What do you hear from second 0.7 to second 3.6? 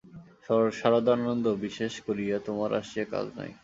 সারদানন্দ, বিশেষ করিয়া তোমার আসিয়া কাজ নাই।